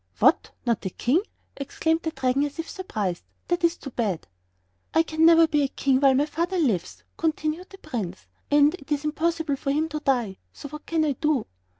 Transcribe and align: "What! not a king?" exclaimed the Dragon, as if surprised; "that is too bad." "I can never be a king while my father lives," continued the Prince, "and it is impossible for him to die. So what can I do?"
"What! 0.17 0.49
not 0.65 0.83
a 0.83 0.89
king?" 0.89 1.21
exclaimed 1.57 2.01
the 2.01 2.09
Dragon, 2.09 2.43
as 2.45 2.57
if 2.57 2.67
surprised; 2.67 3.21
"that 3.49 3.63
is 3.63 3.77
too 3.77 3.91
bad." 3.91 4.25
"I 4.95 5.03
can 5.03 5.27
never 5.27 5.45
be 5.45 5.61
a 5.61 5.67
king 5.67 5.99
while 5.99 6.15
my 6.15 6.25
father 6.25 6.57
lives," 6.57 7.03
continued 7.17 7.69
the 7.69 7.77
Prince, 7.77 8.25
"and 8.49 8.73
it 8.73 8.91
is 8.91 9.05
impossible 9.05 9.57
for 9.57 9.71
him 9.71 9.89
to 9.89 9.99
die. 9.99 10.37
So 10.53 10.69
what 10.69 10.87
can 10.87 11.05
I 11.05 11.11
do?" 11.11 11.45